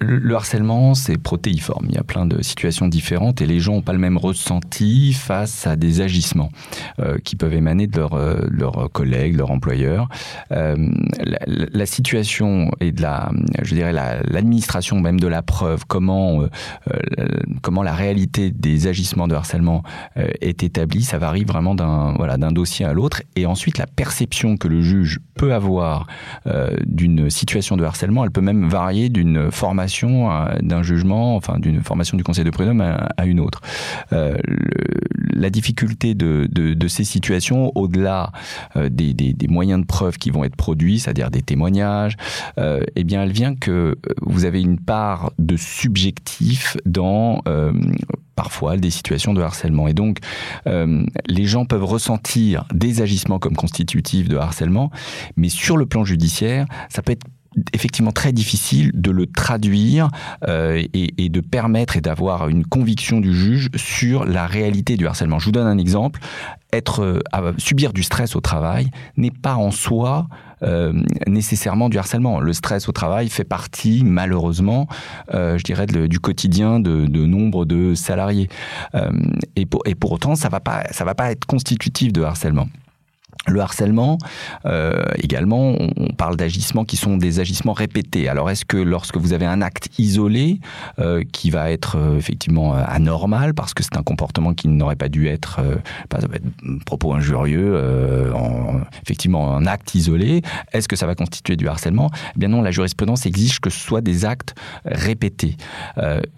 Le, 0.00 0.34
harcèlement, 0.34 0.94
c'est 0.94 1.18
protéiforme. 1.18 1.86
Il 1.88 1.94
y 1.94 1.98
a 1.98 2.04
plein 2.04 2.26
de 2.26 2.42
situations 2.42 2.88
différentes 2.88 3.40
et 3.40 3.46
les 3.46 3.60
gens 3.60 3.74
n'ont 3.74 3.82
pas 3.82 3.92
le 3.92 3.98
même 3.98 4.16
ressenti 4.16 5.12
face 5.12 5.66
à 5.66 5.76
des 5.76 6.00
agissements 6.00 6.50
euh, 7.00 7.18
qui 7.22 7.36
peuvent 7.36 7.54
émaner 7.54 7.86
de 7.86 7.98
leurs 7.98 8.14
euh, 8.14 8.88
collègues, 8.92 9.36
leurs 9.36 9.50
employeurs. 9.50 10.08
Euh, 10.52 10.76
la, 11.46 11.86
situation 11.86 12.70
et 12.80 12.92
de 12.92 13.02
la, 13.02 13.30
je 13.62 13.74
dirais, 13.74 13.92
l'administration 13.92 15.00
même 15.00 15.20
de 15.20 15.28
la 15.28 15.42
preuve, 15.42 15.84
comment, 15.86 16.44
comment 17.60 17.82
la 17.82 17.92
réalité 17.92 18.50
des 18.50 18.86
agissements 18.86 19.28
de 19.28 19.34
harcèlement 19.34 19.82
est 20.16 20.62
établie, 20.62 21.02
ça 21.04 21.18
varie 21.18 21.44
vraiment 21.44 21.74
d'un 21.74 22.14
voilà, 22.14 22.38
dossier 22.38 22.86
à 22.86 22.94
l'autre. 22.94 23.22
Et 23.36 23.44
ensuite, 23.44 23.76
la 23.76 23.86
perception 23.86 24.56
que 24.56 24.66
le 24.66 24.80
juge 24.80 25.20
peut 25.34 25.52
avoir 25.52 26.06
d'une 26.86 27.28
situation 27.28 27.76
de 27.76 27.84
harcèlement, 27.84 28.24
elle 28.24 28.30
peut 28.30 28.40
même 28.40 28.66
varier 28.66 29.10
d'une 29.10 29.50
euh, 29.78 30.58
d'un 30.60 30.82
jugement, 30.82 31.36
enfin 31.36 31.58
d'une 31.58 31.82
formation 31.82 32.16
du 32.16 32.24
Conseil 32.24 32.44
de 32.44 32.50
prud'homme 32.50 32.80
à, 32.80 33.26
une 33.26 33.40
autre. 33.40 33.60
Euh, 34.12 34.36
la 35.32 35.50
difficulté 35.50 36.14
de, 36.14 36.88
ces 36.88 37.04
situations, 37.04 37.72
au-delà 37.74 38.32
euh, 38.76 38.88
des, 38.88 39.34
moyens 39.48 39.80
de 39.80 39.86
preuve 39.86 40.18
qui 40.18 40.30
vont 40.30 40.44
être 40.44 40.56
produits, 40.56 41.00
c'est-à-dire 41.00 41.30
des 41.30 41.42
témoignages, 41.42 42.16
eh 42.58 43.04
bien, 43.04 43.22
elle 43.22 43.32
vient 43.32 43.54
que 43.54 43.96
vous 44.22 44.44
avez 44.44 44.60
une 44.60 44.78
part 44.78 45.32
de 45.38 45.56
subjectif 45.56 46.76
dans 46.86 47.42
parfois 48.36 48.76
des 48.76 48.90
situations 48.90 49.34
de 49.34 49.42
harcèlement. 49.42 49.88
Et 49.88 49.94
donc, 49.94 50.18
les 50.66 51.44
gens 51.44 51.64
peuvent 51.64 51.84
ressentir 51.84 52.64
des 52.72 53.02
agissements 53.02 53.38
comme 53.38 53.56
constitutifs 53.56 54.28
de 54.28 54.36
harcèlement, 54.36 54.90
mais 55.36 55.48
sur 55.48 55.76
le 55.76 55.86
plan 55.86 56.04
judiciaire, 56.04 56.66
ça 56.88 57.02
peut 57.02 57.12
être 57.12 57.26
effectivement 57.72 58.12
très 58.12 58.32
difficile 58.32 58.90
de 58.94 59.10
le 59.10 59.26
traduire 59.26 60.08
euh, 60.48 60.82
et, 60.92 61.28
de 61.28 61.40
permettre 61.40 61.96
et 61.96 62.00
d'avoir 62.00 62.48
une 62.48 62.64
conviction 62.64 63.20
du 63.20 63.34
juge 63.34 63.70
sur 63.76 64.24
la 64.24 64.46
réalité 64.46 64.96
du 64.96 65.06
harcèlement. 65.06 65.38
Je 65.38 65.46
vous 65.46 65.52
donne 65.52 65.66
un 65.66 65.78
exemple. 65.78 66.20
Être, 66.72 67.00
euh, 67.02 67.52
subir 67.58 67.92
du 67.92 68.02
stress 68.02 68.36
au 68.36 68.40
travail 68.40 68.90
n'est 69.16 69.30
pas 69.30 69.54
en 69.54 69.70
soi 69.70 70.26
euh, 70.62 70.92
nécessairement 71.26 71.88
du 71.88 71.98
harcèlement. 71.98 72.40
Le 72.40 72.52
stress 72.52 72.88
au 72.88 72.92
travail 72.92 73.28
fait 73.28 73.44
partie, 73.44 74.02
malheureusement, 74.04 74.88
je 75.32 75.62
dirais, 75.62 75.86
du 75.86 76.20
quotidien 76.20 76.80
de, 76.80 77.06
de, 77.06 77.26
nombre 77.26 77.64
de 77.64 77.94
salariés. 77.94 78.48
et, 79.56 79.66
pour, 79.66 79.82
et 79.84 79.94
pour 79.94 80.12
autant, 80.12 80.34
ça 80.34 80.48
va 80.48 80.60
pas, 80.60 80.84
ça 80.90 81.04
va 81.04 81.14
pas 81.14 81.30
être 81.30 81.44
constitutif 81.44 82.12
de 82.12 82.22
harcèlement. 82.22 82.68
Le 83.46 83.60
harcèlement, 83.60 84.16
euh, 84.64 85.02
également, 85.18 85.74
on 85.96 86.12
parle 86.16 86.36
d'agissements 86.36 86.84
qui 86.84 86.96
sont 86.96 87.18
des 87.18 87.40
agissements 87.40 87.74
répétés. 87.74 88.28
Alors, 88.28 88.50
est-ce 88.50 88.64
que 88.64 88.78
lorsque 88.78 89.18
vous 89.18 89.34
avez 89.34 89.44
un 89.44 89.60
acte 89.60 89.90
isolé 89.98 90.60
euh, 90.98 91.22
qui 91.30 91.50
va 91.50 91.70
être 91.70 91.96
euh, 91.98 92.16
effectivement 92.16 92.74
anormal 92.74 93.52
parce 93.52 93.74
que 93.74 93.82
c'est 93.82 93.96
un 93.96 94.02
comportement 94.02 94.54
qui 94.54 94.68
n'aurait 94.68 94.96
pas 94.96 95.08
dû 95.08 95.28
être, 95.28 95.60
propos 96.86 97.12
injurieux, 97.12 98.32
en, 98.34 98.80
effectivement 99.02 99.56
un 99.56 99.66
acte 99.66 99.94
isolé, 99.94 100.42
est-ce 100.72 100.88
que 100.88 100.96
ça 100.96 101.06
va 101.06 101.14
constituer 101.14 101.56
du 101.56 101.68
harcèlement? 101.68 102.10
Eh 102.36 102.38
bien 102.38 102.48
non, 102.48 102.62
la 102.62 102.70
jurisprudence 102.70 103.26
exige 103.26 103.60
que 103.60 103.70
ce 103.70 103.78
soit 103.78 104.00
des 104.00 104.24
actes 104.24 104.54
répétés. 104.84 105.56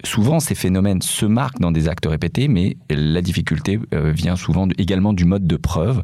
souvent, 0.03 0.39
ces 0.39 0.55
phénomènes 0.55 1.01
se 1.01 1.25
marquent 1.25 1.59
dans 1.59 1.71
des 1.71 1.87
actes 1.87 2.05
répétés, 2.05 2.47
mais 2.47 2.77
la 2.89 3.21
difficulté 3.21 3.79
vient 3.91 4.35
souvent 4.35 4.67
également 4.77 5.13
du 5.13 5.25
mode 5.25 5.47
de 5.47 5.57
preuve. 5.57 6.03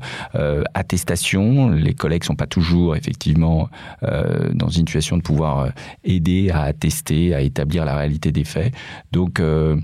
Les 1.73 1.93
collègues 1.93 2.23
sont 2.23 2.35
pas 2.35 2.47
toujours 2.47 2.95
effectivement 2.95 3.69
euh, 4.03 4.51
dans 4.53 4.69
une 4.69 4.85
situation 4.87 5.17
de 5.17 5.21
pouvoir 5.21 5.59
euh, 5.59 5.69
aider 6.03 6.49
à 6.51 6.63
attester, 6.63 7.33
à 7.33 7.41
établir 7.41 7.85
la 7.85 7.95
réalité 7.95 8.31
des 8.31 8.43
faits. 8.43 8.73
Donc, 9.11 9.39
euh, 9.39 9.77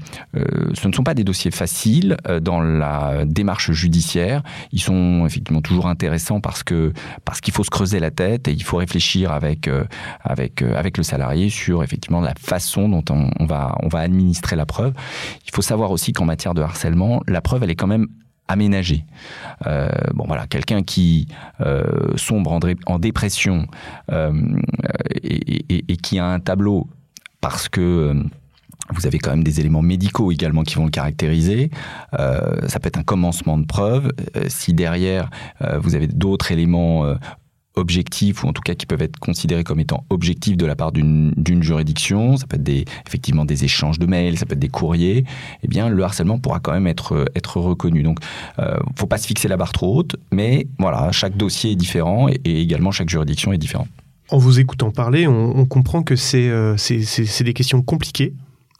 ce 0.73 0.87
ne 0.87 0.93
sont 0.93 1.03
pas 1.03 1.13
des 1.13 1.23
dossiers 1.23 1.51
faciles 1.51 2.17
dans 2.41 2.61
la 2.61 3.25
démarche 3.25 3.71
judiciaire. 3.71 4.43
Ils 4.71 4.81
sont 4.81 5.25
effectivement 5.25 5.61
toujours 5.61 5.87
intéressants 5.87 6.39
parce 6.39 6.63
que 6.63 6.93
parce 7.25 7.41
qu'il 7.41 7.53
faut 7.53 7.63
se 7.63 7.69
creuser 7.69 7.99
la 7.99 8.11
tête 8.11 8.47
et 8.47 8.51
il 8.51 8.63
faut 8.63 8.77
réfléchir 8.77 9.31
avec 9.31 9.69
avec 10.21 10.61
avec 10.61 10.97
le 10.97 11.03
salarié 11.03 11.49
sur 11.49 11.83
effectivement 11.83 12.21
la 12.21 12.33
façon 12.39 12.89
dont 12.89 13.03
on, 13.09 13.31
on 13.39 13.45
va 13.45 13.75
on 13.81 13.87
va 13.87 13.99
administrer 13.99 14.55
la 14.55 14.65
preuve. 14.65 14.93
Il 15.45 15.53
faut 15.53 15.61
savoir 15.61 15.91
aussi 15.91 16.13
qu'en 16.13 16.25
matière 16.25 16.53
de 16.53 16.61
harcèlement, 16.61 17.21
la 17.27 17.41
preuve 17.41 17.63
elle 17.63 17.71
est 17.71 17.75
quand 17.75 17.87
même 17.87 18.07
aménagé. 18.49 19.05
Euh, 19.67 19.89
voilà, 20.15 20.47
quelqu'un 20.47 20.83
qui 20.83 21.27
euh, 21.61 22.17
sombre 22.17 22.59
en, 22.87 22.99
dépression 22.99 23.67
euh, 24.11 24.33
et, 25.23 25.97
qui 25.97 26.19
a 26.19 26.25
un 26.25 26.39
tableau 26.39 26.87
parce 27.39 27.69
que 27.69 28.13
vous 28.91 29.05
avez 29.05 29.19
quand 29.19 29.29
même 29.29 29.43
des 29.43 29.59
éléments 29.59 29.83
médicaux 29.83 30.31
également 30.31 30.63
qui 30.63 30.75
vont 30.75 30.85
le 30.85 30.91
caractériser. 30.91 31.69
ça 32.11 32.79
peut 32.81 32.87
être 32.87 32.97
un 32.97 33.03
commencement 33.03 33.57
de 33.57 33.65
preuve. 33.65 34.11
si 34.47 34.73
derrière 34.73 35.29
vous 35.79 35.95
avez 35.95 36.07
d'autres 36.07 36.51
éléments 36.51 37.15
objectifs 37.75 38.43
ou 38.43 38.47
en 38.47 38.53
tout 38.53 38.61
cas 38.61 38.75
qui 38.75 38.85
peuvent 38.85 39.01
être 39.01 39.17
considérés 39.19 39.63
comme 39.63 39.79
étant 39.79 40.03
objectifs 40.09 40.57
de 40.57 40.65
la 40.65 40.75
part 40.75 40.91
d'une 40.91 41.63
juridiction, 41.63 42.37
ça 42.37 42.47
peut 42.47 42.55
être 42.55 42.63
des, 42.63 42.85
effectivement 43.07 43.45
des 43.45 43.63
échanges 43.63 43.99
de 43.99 44.05
mails, 44.05 44.37
ça 44.37 44.45
peut 44.45 44.53
être 44.53 44.59
des 44.59 44.69
courriers, 44.69 45.23
eh 45.63 45.67
bien 45.67 45.89
le 45.89 46.03
harcèlement 46.03 46.39
pourra 46.39 46.59
quand 46.59 46.73
même 46.73 46.87
être, 46.87 47.25
être 47.35 47.57
reconnu. 47.57 48.03
Donc 48.03 48.19
euh, 48.59 48.77
faut 48.97 49.07
pas 49.07 49.17
se 49.17 49.27
fixer 49.27 49.47
la 49.47 49.57
barre 49.57 49.71
trop 49.71 49.95
haute, 49.95 50.15
mais 50.31 50.67
voilà, 50.77 51.11
chaque 51.11 51.37
dossier 51.37 51.71
est 51.71 51.75
différent 51.75 52.27
et, 52.27 52.39
également 52.43 52.91
chaque 52.91 53.09
juridiction 53.09 53.53
est 53.53 53.57
différente. 53.57 53.87
En 54.31 54.37
vous 54.37 54.59
écoutant 54.59 54.91
parler, 54.91 55.27
on, 55.27 55.65
comprend 55.65 56.03
que 56.03 56.13
euh, 56.35 56.77
c'est 56.77 57.43
des 57.43 57.53
questions 57.53 57.81
compliquées, 57.81 58.33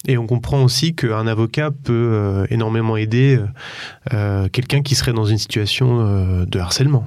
et 0.07 0.17
on 0.17 0.27
comprend 0.27 0.63
aussi 0.63 0.95
qu'un 0.95 1.27
avocat 1.27 1.71
peut 1.71 1.93
euh, 1.93 2.45
énormément 2.49 2.95
aider 2.95 3.39
euh, 4.13 4.47
quelqu'un 4.49 4.81
qui 4.81 4.95
serait 4.95 5.11
dans 5.11 5.25
une 5.25 5.37
situation 5.37 6.45
de 6.45 6.59
harcèlement. 6.59 7.05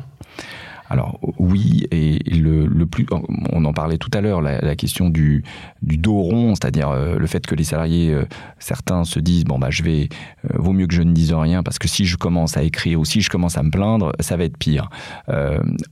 Alors 0.93 1.19
oui, 1.39 1.87
et 1.91 2.19
le, 2.31 2.85
plus, 2.85 3.07
on 3.51 3.65
en 3.65 3.73
parlait 3.73 3.97
tout 3.97 4.11
à 4.13 4.21
l'heure, 4.21 4.43
la, 4.43 4.77
question 4.77 5.09
du, 5.09 5.43
dos 5.81 6.21
rond, 6.21 6.55
c'est-à-dire 6.55 6.91
euh, 6.91 7.17
le 7.17 7.27
fait 7.27 7.47
que 7.47 7.55
les 7.55 7.65
salariés, 7.65 8.13
euh, 8.13 8.27
certains 8.59 9.05
se 9.05 9.19
disent 9.19 9.45
bon 9.45 9.59
bah 9.59 9.69
je 9.71 9.83
vais, 9.85 10.11
euh, 10.45 10.59
vaut 10.59 10.75
mieux 10.75 10.87
que 10.87 10.93
je 10.93 11.01
ne 11.01 11.13
dise 11.13 11.33
rien 11.33 11.63
parce 11.63 11.79
que 11.79 11.89
si 11.89 12.05
je 12.05 12.19
commence 12.19 12.59
à 12.59 12.63
écrire 12.63 13.01
ou 13.01 13.07
si 13.07 13.23
je 13.23 13.31
commence 13.31 13.57
à 13.57 13.63
me 13.63 13.71
plaindre, 13.71 14.13
ça 14.21 14.37
va 14.37 14.45
être 14.45 14.59
pire. 14.59 14.91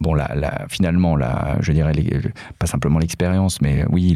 bon 0.01 0.13
là, 0.13 0.67
finalement 0.69 1.17
je 1.61 1.73
dirais 1.73 1.95
pas 2.59 2.67
simplement 2.67 2.99
l'expérience, 2.99 3.63
mais 3.63 3.87
oui 3.89 4.15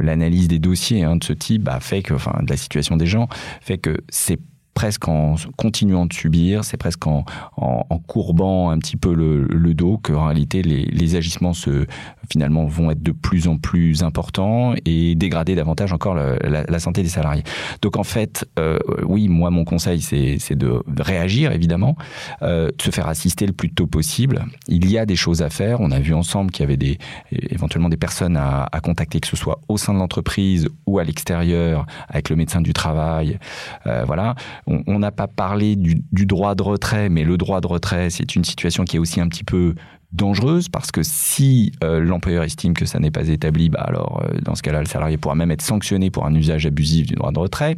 l'analyse 0.00 0.48
des 0.48 0.58
dossiers 0.58 1.04
hein, 1.04 1.14
de 1.14 1.22
ce 1.22 1.32
type 1.32 1.62
bah, 1.62 1.78
fait 1.80 2.02
que, 2.02 2.14
enfin 2.14 2.40
de 2.42 2.50
la 2.50 2.56
situation 2.56 2.96
des 2.96 3.06
gens, 3.06 3.28
fait 3.60 3.78
que 3.78 3.98
c'est 4.08 4.40
presque 4.74 5.08
en 5.08 5.34
continuant 5.56 6.06
de 6.06 6.12
subir, 6.12 6.64
c'est 6.64 6.76
presque 6.76 7.06
en, 7.06 7.24
en, 7.56 7.98
courbant 7.98 8.70
un 8.70 8.78
petit 8.78 8.96
peu 8.96 9.14
le, 9.14 9.44
le 9.44 9.74
dos 9.74 9.98
qu'en 9.98 10.26
réalité 10.26 10.62
les, 10.62 10.84
les, 10.86 11.16
agissements 11.16 11.52
se, 11.52 11.86
finalement 12.30 12.64
vont 12.66 12.90
être 12.90 13.02
de 13.02 13.12
plus 13.12 13.48
en 13.48 13.58
plus 13.58 14.02
importants 14.02 14.74
et 14.84 15.14
dégrader 15.14 15.54
davantage 15.54 15.92
encore 15.92 16.14
la, 16.14 16.36
la, 16.38 16.78
santé 16.78 17.02
des 17.02 17.08
salariés. 17.08 17.42
Donc 17.80 17.96
en 17.96 18.04
fait, 18.04 18.44
euh, 18.58 18.78
oui, 19.04 19.28
moi 19.28 19.50
mon 19.50 19.64
conseil 19.64 20.00
c'est 20.00 20.56
de, 20.56 20.82
réagir 20.98 21.52
évidemment, 21.52 21.96
euh, 22.42 22.70
de 22.76 22.82
se 22.82 22.90
faire 22.90 23.08
assister 23.08 23.46
le 23.46 23.52
plus 23.52 23.70
tôt 23.70 23.86
possible. 23.86 24.44
Il 24.68 24.90
y 24.90 24.98
a 24.98 25.06
des 25.06 25.16
choses 25.16 25.42
à 25.42 25.50
faire. 25.50 25.80
On 25.80 25.90
a 25.90 26.00
vu 26.00 26.14
ensemble 26.14 26.50
qu'il 26.50 26.62
y 26.62 26.66
avait 26.66 26.76
des 26.76 26.98
éventuellement 27.30 27.88
des 27.88 27.96
personnes 27.96 28.36
à, 28.36 28.68
à 28.70 28.80
contacter, 28.80 29.20
que 29.20 29.28
ce 29.28 29.36
soit 29.36 29.60
au 29.68 29.76
sein 29.76 29.94
de 29.94 29.98
l'entreprise 29.98 30.68
ou 30.86 30.98
à 30.98 31.04
l'extérieur 31.04 31.86
avec 32.08 32.28
le 32.28 32.36
médecin 32.36 32.60
du 32.60 32.72
travail. 32.72 33.38
Euh, 33.86 34.04
voilà 34.06 34.34
on 34.66 34.98
n'a 34.98 35.10
pas 35.10 35.26
parlé 35.26 35.76
du, 35.76 36.26
droit 36.26 36.54
de 36.54 36.62
retrait, 36.62 37.08
mais 37.08 37.24
le 37.24 37.36
droit 37.36 37.60
de 37.60 37.66
retrait, 37.66 38.10
c'est 38.10 38.34
une 38.34 38.44
situation 38.44 38.84
qui 38.84 38.96
est 38.96 38.98
aussi 38.98 39.20
un 39.20 39.28
petit 39.28 39.44
peu 39.44 39.74
dangereuse 40.12 40.68
parce 40.68 40.90
que 40.90 41.02
si 41.02 41.72
euh, 41.82 42.00
l'employeur 42.00 42.44
estime 42.44 42.74
que 42.74 42.84
ça 42.84 42.98
n'est 42.98 43.10
pas 43.10 43.28
établi, 43.28 43.68
bah 43.68 43.80
alors 43.80 44.22
euh, 44.22 44.38
dans 44.42 44.54
ce 44.54 44.62
cas-là, 44.62 44.80
le 44.80 44.86
salarié 44.86 45.16
pourra 45.16 45.34
même 45.34 45.50
être 45.50 45.62
sanctionné 45.62 46.10
pour 46.10 46.26
un 46.26 46.34
usage 46.34 46.66
abusif 46.66 47.06
du 47.06 47.14
droit 47.14 47.32
de 47.32 47.38
retrait. 47.38 47.76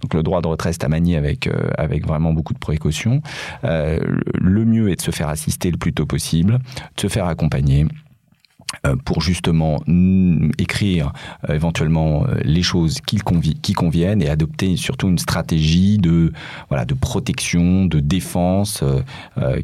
Donc 0.00 0.14
le 0.14 0.22
droit 0.22 0.40
de 0.40 0.48
retrait, 0.48 0.72
c'est 0.72 0.84
à 0.84 0.88
manier 0.88 1.16
avec, 1.16 1.46
euh, 1.46 1.68
avec 1.76 2.06
vraiment 2.06 2.32
beaucoup 2.32 2.54
de 2.54 2.58
précautions. 2.58 3.22
le 3.62 4.64
mieux 4.64 4.90
est 4.90 4.96
de 4.96 5.02
se 5.02 5.10
faire 5.10 5.28
assister 5.28 5.70
le 5.70 5.76
plus 5.76 5.92
tôt 5.92 6.06
possible, 6.06 6.58
de 6.96 7.00
se 7.00 7.08
faire 7.08 7.26
accompagner 7.26 7.84
euh, 7.84 7.88
pour 9.04 9.22
justement 9.22 9.80
écrire 10.58 11.12
euh, 11.48 11.54
éventuellement 11.54 12.24
euh, 12.24 12.36
les 12.42 12.62
choses 12.62 13.00
qui, 13.00 13.20
qui, 13.62 13.72
conviennent 13.72 14.22
et 14.22 14.28
adopter 14.28 14.76
surtout 14.76 15.08
une 15.08 15.18
stratégie 15.18 15.98
de, 15.98 16.32
voilà, 16.68 16.84
de 16.84 16.94
protection, 16.94 17.86
de 17.86 18.00
défense 18.00 18.84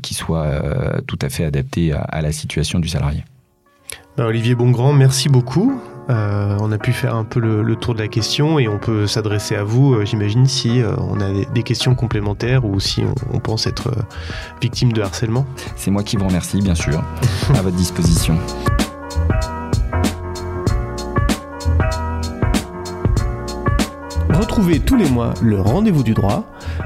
qui 0.02 0.14
soit 0.14 0.62
tout 1.06 1.18
à 1.22 1.28
fait 1.28 1.44
adaptée 1.44 1.92
à, 1.92 2.20
la 2.22 2.32
situation 2.32 2.78
du 2.78 2.88
salarié. 2.88 3.24
Ben, 4.16 4.24
Olivier 4.26 4.54
Bongrand, 4.54 4.92
merci 4.92 5.28
beaucoup. 5.28 5.80
on 6.08 6.72
a 6.72 6.78
pu 6.78 6.92
faire 6.92 7.14
un 7.14 7.24
peu 7.24 7.40
le, 7.40 7.76
tour 7.76 7.94
de 7.94 8.00
la 8.00 8.08
question 8.08 8.58
et 8.58 8.68
on 8.68 8.78
peut 8.78 9.06
s'adresser 9.06 9.54
à 9.54 9.64
vous, 9.64 10.04
j'imagine, 10.04 10.46
si 10.46 10.82
on 10.98 11.20
a 11.20 11.32
des, 11.52 11.62
questions 11.62 11.94
complémentaires 11.94 12.64
ou 12.64 12.80
si 12.80 13.02
on, 13.02 13.14
on 13.36 13.38
pense 13.38 13.66
être 13.66 13.90
victime 14.60 14.92
de 14.92 15.02
harcèlement. 15.02 15.46
C'est 15.76 15.90
moi 15.90 16.02
qui 16.02 16.16
vous 16.16 16.26
remercie, 16.26 16.60
bien 16.60 16.74
sûr, 16.74 17.02
à 17.54 17.62
votre 17.62 17.76
disposition. 17.76 18.36
Retrouvez 24.32 24.80
tous 24.80 24.96
les 24.96 25.08
mois 25.08 25.34
le 25.42 25.60
Rendez-vous 25.60 26.02
du 26.02 26.14
droit, 26.14 26.44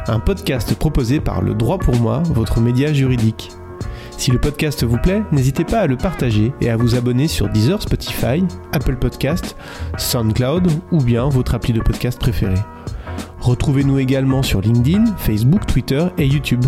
un 0.08 0.20
podcast 0.20 0.74
proposé 0.74 1.20
par 1.20 1.42
Le 1.42 1.54
Droit 1.54 1.78
pour 1.78 1.96
moi, 1.96 2.22
votre 2.26 2.60
média 2.60 2.92
juridique. 2.92 3.52
Si 4.16 4.30
le 4.30 4.38
podcast 4.38 4.84
vous 4.84 4.98
plaît, 4.98 5.22
n'hésitez 5.32 5.64
pas 5.64 5.80
à 5.80 5.86
le 5.86 5.96
partager 5.96 6.52
et 6.60 6.70
à 6.70 6.76
vous 6.76 6.94
abonner 6.94 7.28
sur 7.28 7.48
Deezer, 7.48 7.82
Spotify, 7.82 8.44
Apple 8.72 8.96
Podcast, 8.96 9.56
SoundCloud 9.98 10.68
ou 10.92 10.98
bien 10.98 11.28
votre 11.28 11.54
appli 11.54 11.72
de 11.72 11.80
podcast 11.80 12.18
préféré. 12.18 12.54
Retrouvez-nous 13.40 13.98
également 13.98 14.42
sur 14.42 14.60
LinkedIn, 14.60 15.04
Facebook, 15.18 15.66
Twitter 15.66 16.06
et 16.16 16.26
YouTube. 16.26 16.64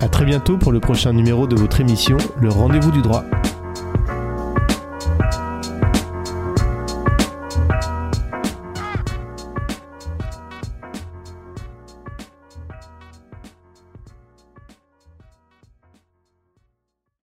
A 0.00 0.08
très 0.08 0.24
bientôt 0.24 0.58
pour 0.58 0.72
le 0.72 0.80
prochain 0.80 1.12
numéro 1.12 1.46
de 1.46 1.56
votre 1.56 1.80
émission 1.80 2.18
Le 2.40 2.50
Rendez-vous 2.50 2.90
du 2.90 3.02
droit. 3.02 3.24